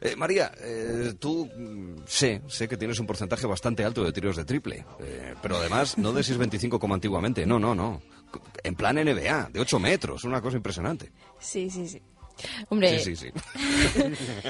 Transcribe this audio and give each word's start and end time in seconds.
Eh, 0.00 0.14
María, 0.16 0.52
eh, 0.60 1.14
tú 1.18 1.46
mm, 1.46 2.02
sé, 2.06 2.42
sé 2.48 2.68
que 2.68 2.76
tienes 2.76 2.98
un 3.00 3.06
porcentaje 3.06 3.46
bastante 3.46 3.84
alto 3.84 4.04
de 4.04 4.12
tiros 4.12 4.36
de 4.36 4.44
triple, 4.44 4.84
eh, 5.00 5.34
pero 5.42 5.56
además 5.56 5.96
no 5.98 6.12
de 6.12 6.22
6.25 6.22 6.78
como 6.78 6.94
antiguamente, 6.94 7.46
no, 7.46 7.58
no, 7.58 7.74
no. 7.74 8.02
En 8.62 8.74
plan 8.74 8.96
NBA, 8.96 9.50
de 9.52 9.60
8 9.60 9.78
metros, 9.78 10.24
una 10.24 10.40
cosa 10.40 10.56
impresionante. 10.56 11.10
Sí, 11.38 11.70
sí, 11.70 11.88
sí. 11.88 12.00
Hombre, 12.68 12.98
Sí, 13.00 13.16
sí, 13.16 13.30
sí. 13.32 14.00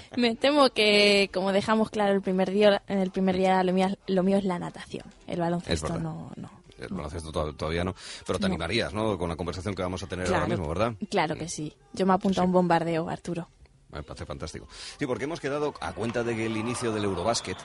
me 0.17 0.35
temo 0.35 0.71
que, 0.71 1.31
como 1.33 1.53
dejamos 1.53 1.91
claro 1.91 2.15
el 2.15 2.23
primer 2.23 2.51
día, 2.51 2.83
en 2.89 2.99
el 2.99 3.11
primer 3.13 3.37
día 3.37 3.63
lo 3.63 3.73
mío, 3.73 3.89
lo 4.09 4.23
mío 4.25 4.39
es 4.39 4.45
la 4.45 4.59
natación. 4.59 5.05
El 5.29 5.39
baloncesto 5.41 5.99
no, 5.99 6.33
no. 6.37 6.51
El 6.79 6.89
baloncesto 6.89 7.31
to- 7.33 7.55
todavía 7.55 7.85
no, 7.85 7.95
pero 8.27 8.39
te 8.39 8.43
No. 8.43 8.47
animarías, 8.49 8.93
¿no? 8.93 9.17
Con 9.17 9.29
la 9.29 9.37
conversación 9.37 9.75
que 9.75 9.83
vamos 9.83 10.03
a 10.03 10.07
tener 10.09 10.27
Claro, 10.27 10.43
ahora 10.43 10.51
mismo, 10.57 10.69
¿verdad? 10.69 10.95
Claro 11.09 11.37
que 11.37 11.49
sí. 11.49 11.73
Yo 11.93 12.05
me 12.07 12.13
apunto 12.15 12.41
a 12.41 12.45
un 12.45 12.53
bombardeo, 12.53 13.09
Arturo. 13.09 13.49
Me 13.97 14.03
parece 14.03 14.27
fantástico. 14.27 14.67
Sí, 14.99 15.07
porque 15.07 15.25
hemos 15.25 15.41
quedado 15.41 15.75
a 15.81 15.93
cuenta 15.93 16.23
de 16.23 16.37
que 16.37 16.47
el 16.47 16.57
inicio 16.57 16.93
del 16.93 17.05
Eurobásquet 17.05 17.57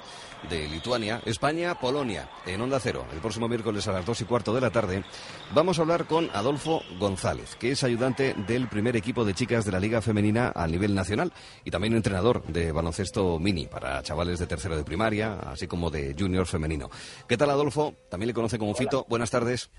de 0.50 0.68
Lituania, 0.70 1.22
España-Polonia, 1.26 2.30
en 2.46 2.62
Onda 2.62 2.80
Cero, 2.80 3.06
el 3.12 3.20
próximo 3.20 3.48
miércoles 3.48 3.88
a 3.88 3.92
las 3.92 4.06
dos 4.06 4.22
y 4.22 4.26
cuarto 4.26 4.54
de 4.54 4.62
la 4.62 4.70
tarde, 4.70 5.04
vamos 5.54 5.78
a 5.78 5.82
hablar 5.82 6.06
con 6.06 6.30
Adolfo 6.34 6.82
González, 7.00 7.56
que 7.58 7.72
es 7.72 7.84
ayudante 7.84 8.34
del 8.48 8.70
primer 8.70 8.96
equipo 8.96 9.26
de 9.26 9.34
chicas 9.34 9.66
de 9.66 9.72
la 9.72 9.80
Liga 9.80 10.02
Femenina 10.02 10.54
a 10.56 10.68
nivel 10.68 10.96
nacional 10.96 11.34
y 11.66 11.72
también 11.72 11.96
entrenador 11.96 12.44
de 12.48 12.72
baloncesto 12.72 13.38
mini 13.40 13.68
para 13.68 14.02
chavales 14.04 14.40
de 14.40 14.48
tercero 14.48 14.78
de 14.78 14.84
primaria, 14.84 15.34
así 15.34 15.68
como 15.68 15.90
de 15.90 16.16
junior 16.18 16.46
femenino. 16.46 16.90
¿Qué 17.28 17.38
tal, 17.38 17.50
Adolfo? 17.50 17.94
También 18.10 18.28
le 18.28 18.34
conoce 18.34 18.58
como 18.58 18.74
Fito. 18.74 19.06
Buenas 19.10 19.32
tardes. 19.32 19.70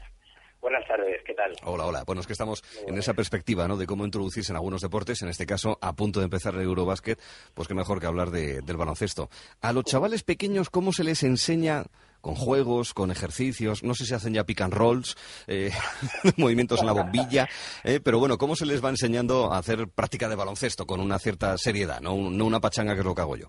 Tardes, 1.02 1.22
¿qué 1.26 1.34
tal? 1.34 1.52
Hola, 1.64 1.86
hola. 1.86 2.04
Bueno, 2.04 2.20
es 2.20 2.26
que 2.26 2.32
estamos 2.32 2.62
en 2.86 2.96
esa 2.96 3.14
perspectiva, 3.14 3.66
¿no? 3.66 3.76
De 3.76 3.86
cómo 3.86 4.04
introducirse 4.04 4.52
en 4.52 4.56
algunos 4.56 4.80
deportes, 4.82 5.20
en 5.22 5.28
este 5.28 5.46
caso, 5.46 5.78
a 5.80 5.94
punto 5.94 6.20
de 6.20 6.24
empezar 6.24 6.54
el 6.54 6.60
Eurobásquet, 6.62 7.20
pues 7.54 7.66
qué 7.66 7.74
mejor 7.74 7.98
que 8.00 8.06
hablar 8.06 8.30
de- 8.30 8.60
del 8.62 8.76
baloncesto. 8.76 9.28
A 9.60 9.72
los 9.72 9.84
chavales 9.84 10.22
pequeños, 10.22 10.70
¿cómo 10.70 10.92
se 10.92 11.02
les 11.04 11.22
enseña 11.24 11.84
con 12.20 12.36
juegos, 12.36 12.94
con 12.94 13.10
ejercicios? 13.10 13.82
No 13.82 13.94
sé 13.94 14.04
si 14.06 14.14
hacen 14.14 14.32
ya 14.34 14.44
pick 14.44 14.60
and 14.60 14.74
rolls, 14.74 15.16
eh, 15.48 15.70
movimientos 16.36 16.80
en 16.80 16.86
la 16.86 16.92
bombilla, 16.92 17.48
eh, 17.82 17.98
pero 18.02 18.20
bueno, 18.20 18.38
¿cómo 18.38 18.54
se 18.54 18.64
les 18.66 18.84
va 18.84 18.90
enseñando 18.90 19.52
a 19.52 19.58
hacer 19.58 19.88
práctica 19.88 20.28
de 20.28 20.36
baloncesto 20.36 20.86
con 20.86 21.00
una 21.00 21.18
cierta 21.18 21.58
seriedad, 21.58 22.00
no, 22.00 22.14
no 22.30 22.46
una 22.46 22.60
pachanga 22.60 22.94
que 22.94 23.00
es 23.00 23.06
lo 23.06 23.14
que 23.14 23.22
hago 23.22 23.36
yo? 23.36 23.48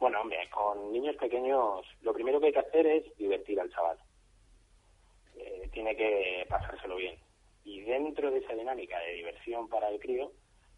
Bueno, 0.00 0.20
hombre, 0.20 0.38
con 0.50 0.92
niños 0.92 1.16
pequeños 1.16 1.84
lo 2.02 2.12
primero 2.14 2.40
que 2.40 2.46
hay 2.46 2.52
que 2.52 2.58
hacer 2.60 2.86
es 2.86 3.04
divertir 3.18 3.58
al 3.60 3.70
chaval. 3.70 3.98
Tiene 5.72 5.96
que 5.96 6.46
pasárselo 6.48 6.96
bien. 6.96 7.16
Y 7.64 7.80
dentro 7.82 8.30
de 8.30 8.38
esa 8.38 8.54
dinámica 8.54 8.98
de 9.00 9.12
diversión 9.14 9.68
para 9.68 9.88
el 9.88 9.98
crío, 9.98 10.30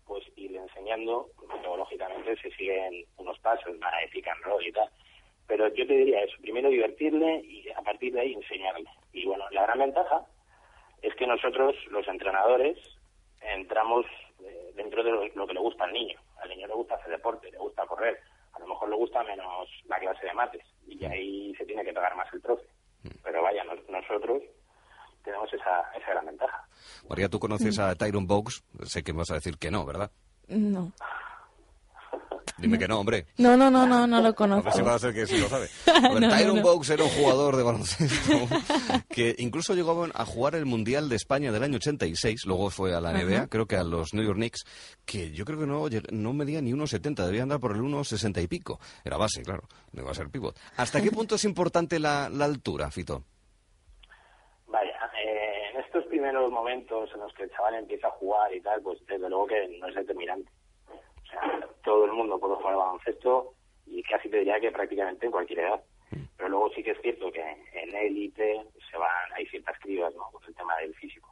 pues 0.07 0.25
irle 0.37 0.59
enseñando, 0.59 1.29
luego 1.61 1.77
lógicamente 1.77 2.37
se 2.41 2.51
siguen 2.53 3.05
unos 3.17 3.39
pasos, 3.41 3.77
nada 3.79 3.99
de 4.01 4.09
pick 4.09 4.29
y 4.65 4.73
tal. 4.73 4.89
Pero 5.49 5.69
yo 5.75 5.87
te 5.87 5.95
diría 5.95 6.23
eso, 6.23 6.37
primero 6.41 6.69
divertirle 6.71 7.41
y 7.45 7.69
a 7.71 7.81
partir 7.83 8.13
de 8.13 8.21
ahí 8.21 8.35
enseñarle. 8.35 8.89
Y 9.13 9.27
bueno, 9.27 9.45
la 9.51 9.63
gran 9.63 9.79
ventaja 9.81 10.25
es 11.03 11.15
que 11.17 11.27
nosotros, 11.27 11.75
los 11.91 12.07
entrenadores, 12.09 12.79
entramos 13.41 14.07
eh, 14.45 14.71
dentro 14.75 15.03
de 15.03 15.11
lo, 15.35 15.47
que 15.47 15.55
le 15.55 15.61
gusta 15.61 15.85
al 15.85 15.93
niño. 15.93 16.19
Al 16.39 16.49
niño 16.49 16.67
le 16.67 16.75
gusta 16.75 16.95
hacer 16.95 17.11
deporte, 17.11 17.51
le 17.51 17.59
gusta 17.59 17.87
correr, 17.87 18.21
a 18.53 18.59
lo 18.61 18.67
mejor 18.69 18.89
le 18.89 18.97
gusta 18.97 19.23
menos 19.25 19.69
la 19.87 19.99
clase 19.99 20.27
de 20.27 20.33
mates 20.35 20.63
y 20.87 21.05
ahí 21.05 21.55
se 21.57 21.65
tiene 21.67 21.85
que 21.85 21.93
pegar 21.93 22.15
más 22.17 22.33
el 22.33 22.43
troce. 22.43 22.67
Pero 23.23 23.43
vaya, 23.43 23.63
nos- 23.65 23.89
nosotros 23.89 24.43
tenemos 25.25 25.53
esa, 25.53 25.91
esa 25.97 26.11
gran 26.11 26.27
ventaja. 26.27 26.65
María, 27.09 27.29
tú 27.29 27.39
conoces 27.39 27.79
a 27.79 27.95
Tyron 27.95 28.27
Box, 28.27 28.63
sé 28.85 29.03
que 29.03 29.13
me 29.13 29.19
vas 29.21 29.31
a 29.31 29.35
decir 29.35 29.59
que 29.59 29.71
no, 29.71 29.85
¿verdad? 29.85 30.11
No. 30.49 30.93
Dime 32.59 32.79
que 32.79 32.89
no, 32.89 33.01
hombre. 33.01 33.27
No, 33.37 33.55
no, 33.55 33.71
no, 33.71 33.87
no, 33.87 34.07
no 34.07 34.17
lo 34.17 34.29
A 34.29 34.31
ver 34.31 34.35
conozco. 34.35 34.73
si 34.73 34.81
va 34.81 34.95
a 34.95 34.99
ser 34.99 35.13
que 35.13 35.27
sí 35.27 35.37
lo 35.39 35.47
sabe. 35.49 35.69
A 35.87 36.01
ver, 36.01 36.13
No, 36.13 36.21
no, 36.21 36.29
Tyron 36.31 36.57
no. 36.57 36.63
Box 36.63 36.89
era 36.89 37.05
un 37.05 37.11
jugador 37.11 37.55
de 37.57 37.63
baloncesto 37.63 38.33
que 39.11 39.35
incluso 39.39 39.75
llegó 39.75 40.07
a 40.15 40.25
jugar 40.25 40.55
el 40.55 40.65
Mundial 40.65 41.11
de 41.11 41.17
España 41.17 41.53
del 41.53 41.63
año 41.65 41.77
86, 41.77 42.47
luego 42.47 42.71
fue 42.71 42.95
a 42.95 43.01
la 43.03 43.13
NBA, 43.13 43.37
Ajá. 43.37 43.47
creo 43.49 43.67
que 43.67 43.77
a 43.77 43.85
los 43.85 44.15
New 44.15 44.25
York 44.25 44.37
Knicks, 44.37 44.65
que 45.05 45.33
yo 45.33 45.45
creo 45.45 45.59
que 45.59 45.67
no, 45.67 45.87
no 46.13 46.33
medía 46.33 46.63
ni 46.63 46.73
1,70, 46.73 47.27
debía 47.27 47.43
andar 47.43 47.61
por 47.61 47.73
el 47.73 47.83
1,60 47.83 48.43
y 48.43 48.47
pico. 48.47 48.81
Era 49.05 49.19
base, 49.19 49.43
claro, 49.43 49.69
no 49.93 50.01
iba 50.03 50.11
a 50.13 50.15
ser 50.15 50.31
pivot. 50.31 50.59
¿Hasta 50.79 51.03
qué 51.03 51.11
punto 51.13 51.35
es 51.35 51.45
importante 51.45 51.99
la, 51.99 52.31
la 52.31 52.47
altura, 52.47 52.91
Fito? 52.91 53.23
Vaya, 54.69 54.93
eh, 55.23 55.75
en 55.75 55.81
estos 55.85 56.06
primeros 56.17 56.51
momentos 56.51 57.11
en 57.13 57.21
los 57.21 57.33
que 57.35 57.43
el 57.43 57.51
chaval 57.51 57.75
empieza 57.75 58.07
a 58.07 58.13
jugar 58.13 58.55
y 58.55 58.61
tal, 58.63 58.81
pues 58.81 59.05
desde 59.07 59.29
luego 59.29 59.47
que 59.47 59.69
no 59.79 59.87
es 59.87 59.95
determinante. 59.95 60.51
O 60.89 61.27
sea, 61.27 61.69
todo 61.85 62.07
el 62.07 62.13
mundo 62.13 62.41
puede 62.41 62.55
jugar 62.55 62.73
al 62.73 62.79
baloncesto 62.79 63.53
y 63.85 64.03
casi 64.03 64.31
te 64.31 64.39
diría 64.39 64.59
que 64.59 64.71
prácticamente 64.71 65.27
en 65.27 65.33
cualquier 65.33 65.59
edad. 65.59 65.83
Pero 66.39 66.49
luego 66.49 66.71
sí 66.71 66.83
que 66.83 66.93
es 66.93 67.01
cierto 67.03 67.31
que 67.31 67.43
en 67.43 67.95
élite 67.95 68.65
se 68.91 68.97
van, 68.97 69.33
hay 69.35 69.45
ciertas 69.47 69.79
cribas, 69.81 70.15
¿no? 70.15 70.31
Con 70.31 70.43
el 70.45 70.55
tema 70.55 70.75
del 70.79 70.95
físico. 70.95 71.29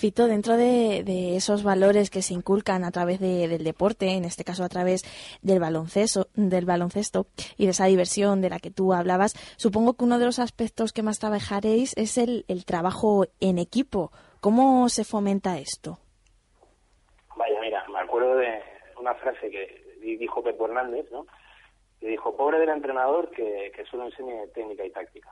Fito, 0.00 0.26
dentro 0.28 0.56
de, 0.56 1.02
de 1.04 1.36
esos 1.36 1.62
valores 1.62 2.08
que 2.08 2.22
se 2.22 2.32
inculcan 2.32 2.84
a 2.84 2.90
través 2.90 3.20
de- 3.20 3.48
del 3.48 3.64
deporte, 3.64 4.08
en 4.12 4.24
este 4.24 4.44
caso 4.44 4.64
a 4.64 4.68
través 4.70 5.02
del 5.42 5.60
baloncesto, 5.60 6.28
del 6.34 6.64
baloncesto 6.64 7.26
y 7.58 7.66
de 7.66 7.72
esa 7.72 7.84
diversión 7.84 8.40
de 8.40 8.48
la 8.48 8.58
que 8.60 8.70
tú 8.70 8.94
hablabas, 8.94 9.34
supongo 9.58 9.92
que 9.94 10.04
uno 10.04 10.18
de 10.18 10.24
los 10.24 10.38
aspectos 10.38 10.94
que 10.94 11.02
más 11.02 11.18
trabajaréis 11.18 11.94
es 11.98 12.16
el, 12.16 12.46
el 12.48 12.64
trabajo 12.64 13.26
en 13.40 13.58
equipo. 13.58 14.10
¿Cómo 14.40 14.88
se 14.88 15.04
fomenta 15.04 15.58
esto? 15.58 15.98
Vaya, 17.36 17.60
mira, 17.60 17.84
me 17.92 17.98
acuerdo 18.00 18.36
de 18.36 18.58
una 18.98 19.14
frase 19.16 19.50
que 19.50 19.96
di- 20.00 20.16
dijo 20.16 20.42
Pepo 20.42 20.64
Hernández, 20.64 21.06
¿no? 21.12 21.26
Que 22.00 22.08
dijo, 22.08 22.34
pobre 22.36 22.58
del 22.58 22.70
entrenador 22.70 23.30
que, 23.32 23.70
que 23.76 23.84
solo 23.84 24.06
enseñe 24.06 24.46
técnica 24.54 24.82
y 24.86 24.90
táctica. 24.92 25.30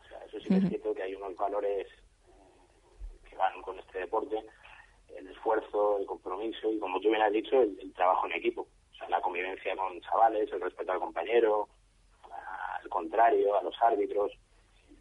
O 0.00 0.08
sea, 0.08 0.18
eso 0.26 0.38
sí 0.38 0.48
que 0.48 0.56
es 0.58 0.68
cierto 0.68 0.94
que 0.94 1.02
hay 1.02 1.14
unos 1.16 1.34
valores 1.36 1.88
que 3.36 3.42
van 3.42 3.62
con 3.62 3.78
este 3.78 3.98
deporte, 4.00 4.42
el 5.14 5.28
esfuerzo, 5.28 5.98
el 5.98 6.06
compromiso 6.06 6.72
y, 6.72 6.78
como 6.78 7.00
tú 7.00 7.08
bien 7.08 7.22
has 7.22 7.32
dicho, 7.32 7.60
el, 7.60 7.78
el 7.80 7.92
trabajo 7.92 8.26
en 8.26 8.32
equipo. 8.32 8.66
O 8.92 8.94
sea, 8.96 9.08
la 9.08 9.20
convivencia 9.20 9.76
con 9.76 10.00
chavales, 10.00 10.50
el 10.52 10.60
respeto 10.60 10.92
al 10.92 11.00
compañero, 11.00 11.68
al 12.82 12.88
contrario, 12.88 13.58
a 13.58 13.62
los 13.62 13.74
árbitros. 13.82 14.32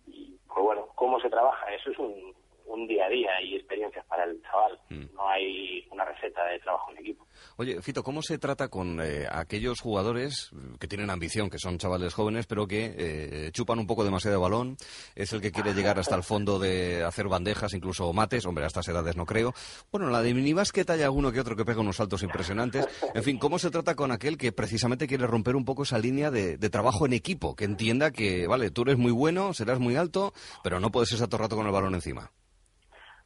Y, 0.08 0.38
pues 0.48 0.64
bueno, 0.64 0.88
¿cómo 0.96 1.20
se 1.20 1.30
trabaja? 1.30 1.74
Eso 1.74 1.92
es 1.92 2.00
un, 2.00 2.36
un 2.66 2.88
día 2.88 3.06
a 3.06 3.10
día 3.10 3.42
y 3.42 3.56
experiencias 3.56 4.06
para 4.06 4.26
el 4.26 4.42
chaval. 4.44 4.80
No 4.90 5.30
hay 5.30 5.88
una 5.92 6.06
receta 6.06 6.46
de 6.46 6.60
trabajo 6.60 6.92
en 6.92 6.98
equipo. 6.98 7.15
Oye, 7.58 7.82
Fito, 7.82 8.04
¿cómo 8.04 8.22
se 8.22 8.38
trata 8.38 8.68
con 8.68 9.00
eh, 9.02 9.26
aquellos 9.32 9.80
jugadores 9.80 10.52
que 10.78 10.90
tienen 10.90 11.10
ambición, 11.10 11.50
que 11.50 11.58
son 11.58 11.78
chavales 11.78 12.14
jóvenes, 12.14 12.48
pero 12.48 12.68
que 12.68 12.94
eh, 12.98 13.52
chupan 13.54 13.80
un 13.80 13.88
poco 13.88 14.04
demasiado 14.04 14.36
de 14.36 14.42
balón? 14.42 14.76
Es 15.16 15.32
el 15.32 15.40
que 15.40 15.54
quiere 15.54 15.74
llegar 15.74 15.98
hasta 15.98 16.16
el 16.16 16.24
fondo 16.24 16.60
de 16.60 17.06
hacer 17.06 17.30
bandejas, 17.30 17.74
incluso 17.74 18.12
mates. 18.12 18.46
Hombre, 18.46 18.66
a 18.66 18.68
estas 18.68 18.90
edades 18.90 19.16
no 19.16 19.26
creo. 19.26 19.54
Bueno, 19.90 20.08
en 20.08 20.12
la 20.12 20.22
de 20.22 20.34
minibásquet 20.34 20.90
hay 20.90 21.04
alguno 21.04 21.32
que 21.32 21.40
otro 21.40 21.56
que 21.56 21.64
pega 21.64 21.80
unos 21.80 21.96
saltos 21.96 22.24
impresionantes. 22.24 22.90
En 23.14 23.24
fin, 23.24 23.38
¿cómo 23.38 23.58
se 23.58 23.72
trata 23.72 23.96
con 23.96 24.12
aquel 24.12 24.38
que 24.38 24.52
precisamente 24.52 25.08
quiere 25.08 25.26
romper 25.26 25.56
un 25.56 25.64
poco 25.64 25.84
esa 25.84 25.98
línea 25.98 26.32
de, 26.32 26.58
de 26.58 26.70
trabajo 26.70 27.06
en 27.06 27.14
equipo? 27.14 27.56
Que 27.56 27.64
entienda 27.64 28.12
que, 28.12 28.48
vale, 28.48 28.70
tú 28.70 28.82
eres 28.82 28.98
muy 28.98 29.14
bueno, 29.14 29.54
serás 29.54 29.80
muy 29.80 29.96
alto, 29.96 30.34
pero 30.62 30.82
no 30.82 30.92
puedes 30.92 31.14
estar 31.14 31.30
todo 31.30 31.38
el 31.38 31.44
rato 31.44 31.56
con 31.56 31.66
el 31.66 31.72
balón 31.72 31.96
encima. 31.96 32.34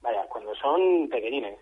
Vaya, 0.02 0.22
cuando 0.30 0.54
son 0.54 1.10
pequeñines, 1.10 1.58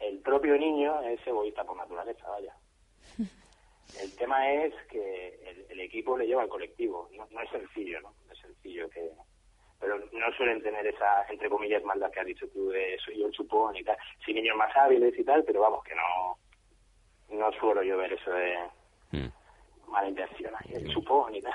el 0.00 0.18
propio 0.20 0.56
niño 0.56 1.00
es 1.02 1.24
egoísta 1.26 1.64
por 1.64 1.76
naturaleza, 1.76 2.28
vaya. 2.28 2.54
El 4.02 4.14
tema 4.16 4.52
es 4.52 4.74
que 4.90 5.28
el, 5.46 5.64
el 5.70 5.80
equipo 5.80 6.18
le 6.18 6.26
lleva 6.26 6.42
al 6.42 6.48
colectivo. 6.48 7.08
No, 7.12 7.26
no 7.30 7.40
es 7.40 7.48
sencillo, 7.50 8.00
¿no? 8.00 8.12
No 8.26 8.32
es 8.32 8.38
sencillo 8.40 8.90
que... 8.90 9.12
Pero 9.78 9.96
no 9.98 10.32
suelen 10.36 10.60
tener 10.60 10.84
esa, 10.86 11.24
entre 11.30 11.48
comillas, 11.48 11.84
maldad 11.84 12.10
que 12.10 12.20
has 12.20 12.26
dicho 12.26 12.48
tú 12.48 12.68
de 12.70 12.98
soy 12.98 13.20
yo 13.20 13.26
el 13.26 13.32
chupón 13.32 13.76
y 13.76 13.84
tal. 13.84 13.96
Sí, 14.24 14.34
niños 14.34 14.56
más 14.56 14.76
hábiles 14.76 15.16
y 15.16 15.24
tal, 15.24 15.44
pero 15.44 15.60
vamos, 15.60 15.84
que 15.84 15.94
no... 15.94 16.36
No 17.38 17.52
suelo 17.52 17.82
yo 17.84 17.96
ver 17.96 18.12
eso 18.12 18.30
de 18.32 18.58
mala 19.88 20.08
intención. 20.08 20.52
ahí, 20.58 20.74
El 20.74 20.92
chupón 20.92 21.34
y 21.34 21.40
tal. 21.40 21.52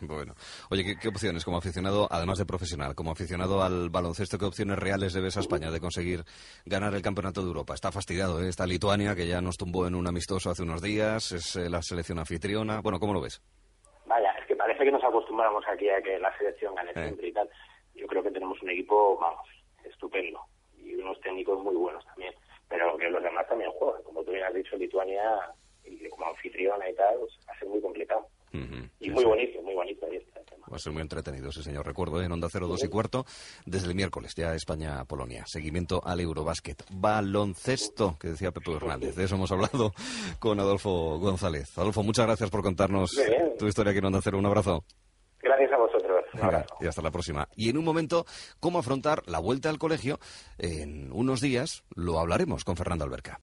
Bueno, 0.00 0.34
oye, 0.70 0.84
¿qué, 0.84 0.96
qué 1.00 1.08
opciones 1.08 1.44
como 1.44 1.56
aficionado, 1.58 2.06
además 2.10 2.38
de 2.38 2.46
profesional, 2.46 2.94
como 2.94 3.10
aficionado 3.12 3.62
al 3.62 3.90
baloncesto, 3.90 4.38
qué 4.38 4.44
opciones 4.44 4.78
reales 4.78 5.14
le 5.14 5.20
ves 5.20 5.36
a 5.36 5.40
España 5.40 5.70
de 5.70 5.80
conseguir 5.80 6.24
ganar 6.64 6.94
el 6.94 7.02
Campeonato 7.02 7.40
de 7.42 7.48
Europa? 7.48 7.74
Está 7.74 7.90
fastidiado, 7.92 8.40
¿eh? 8.42 8.48
Está 8.48 8.66
Lituania, 8.66 9.14
que 9.14 9.26
ya 9.26 9.40
nos 9.40 9.56
tumbó 9.56 9.86
en 9.86 9.94
un 9.94 10.06
amistoso 10.06 10.50
hace 10.50 10.62
unos 10.62 10.82
días, 10.82 11.32
es 11.32 11.56
eh, 11.56 11.68
la 11.70 11.82
selección 11.82 12.18
anfitriona. 12.18 12.80
Bueno, 12.80 12.98
¿cómo 13.00 13.12
lo 13.14 13.20
ves? 13.20 13.42
Vaya, 14.06 14.30
es 14.40 14.46
que 14.46 14.56
parece 14.56 14.84
que 14.84 14.92
nos 14.92 15.02
acostumbramos 15.04 15.64
aquí 15.68 15.88
a 15.88 16.00
que 16.02 16.18
la 16.18 16.36
selección 16.38 16.74
gane 16.74 16.90
Eh. 16.90 17.02
siempre 17.04 17.28
y 17.28 17.32
tal. 17.32 17.48
Yo 17.94 18.06
creo 18.06 18.22
que 18.22 18.30
tenemos 18.30 18.60
un 18.62 18.70
equipo, 18.70 19.18
vamos, 19.18 19.46
estupendo. 19.84 20.40
Y 20.78 20.94
unos 20.96 21.20
técnicos 21.20 21.62
muy 21.62 21.74
buenos 21.76 22.04
también. 22.06 22.34
Pero 22.68 22.96
que 22.96 23.08
los 23.10 23.22
demás 23.22 23.46
también 23.48 23.70
juegan. 23.72 24.02
Como 24.02 24.22
tú 24.24 24.30
bien 24.32 24.44
has 24.44 24.54
dicho, 24.54 24.76
Lituania, 24.76 25.22
como 26.22 26.30
anfitriona 26.30 26.88
y 26.88 26.94
tal, 26.94 27.16
pues, 27.18 27.32
va 27.48 27.52
a 27.52 27.58
ser 27.58 27.68
muy 27.68 27.80
complicado. 27.80 28.26
Y 28.52 29.06
sí, 29.06 29.10
muy 29.10 29.22
sí. 29.22 29.28
bonito, 29.28 29.62
muy 29.62 29.74
bonito. 29.74 30.06
Ahí 30.06 30.16
está 30.16 30.38
el 30.40 30.46
tema. 30.46 30.66
Va 30.70 30.76
a 30.76 30.78
ser 30.78 30.92
muy 30.92 31.02
entretenido 31.02 31.48
ese 31.48 31.62
señor. 31.62 31.86
Recuerdo, 31.86 32.20
¿eh? 32.20 32.26
en 32.26 32.32
Onda 32.32 32.48
0, 32.50 32.66
2 32.68 32.84
y 32.84 32.88
cuarto, 32.88 33.24
desde 33.64 33.88
el 33.88 33.94
miércoles, 33.94 34.34
ya 34.36 34.54
España-Polonia. 34.54 35.44
Seguimiento 35.46 36.02
al 36.04 36.20
Eurobásquet. 36.20 36.84
Baloncesto, 36.92 38.16
que 38.20 38.28
decía 38.28 38.52
Pepe 38.52 38.72
Hernández. 38.72 39.16
De 39.16 39.24
eso 39.24 39.36
hemos 39.36 39.50
hablado 39.50 39.92
con 40.38 40.60
Adolfo 40.60 41.18
González. 41.18 41.76
Adolfo, 41.78 42.02
muchas 42.02 42.26
gracias 42.26 42.50
por 42.50 42.62
contarnos 42.62 43.10
tu 43.58 43.66
historia 43.66 43.90
aquí 43.90 43.98
en 43.98 44.04
Onda 44.04 44.20
Cero. 44.22 44.38
Un 44.38 44.46
abrazo. 44.46 44.84
Gracias 45.40 45.72
a 45.72 45.76
vosotros. 45.76 46.24
y 46.80 46.86
hasta 46.86 47.02
la 47.02 47.10
próxima. 47.10 47.48
Y 47.56 47.70
en 47.70 47.78
un 47.78 47.84
momento, 47.84 48.26
cómo 48.60 48.78
afrontar 48.78 49.22
la 49.26 49.40
vuelta 49.40 49.70
al 49.70 49.78
colegio. 49.78 50.20
En 50.58 51.10
unos 51.10 51.40
días 51.40 51.84
lo 51.96 52.20
hablaremos 52.20 52.64
con 52.64 52.76
Fernando 52.76 53.04
Alberca. 53.04 53.40